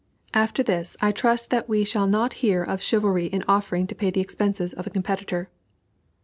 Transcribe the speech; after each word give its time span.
After 0.33 0.63
this 0.63 0.97
I 0.99 1.11
trust 1.11 1.51
that 1.51 1.69
we 1.69 1.83
shall 1.83 2.07
not 2.07 2.33
hear 2.41 2.63
of 2.63 2.81
chivalry 2.81 3.27
in 3.27 3.43
offering 3.47 3.85
to 3.85 3.93
pay 3.93 4.09
the 4.09 4.19
expenses 4.19 4.73
of 4.73 4.87
a 4.87 4.89
competitor. 4.89 5.51